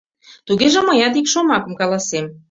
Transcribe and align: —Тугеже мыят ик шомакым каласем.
—Тугеже 0.47 0.79
мыят 0.87 1.13
ик 1.19 1.27
шомакым 1.33 1.73
каласем. 1.79 2.25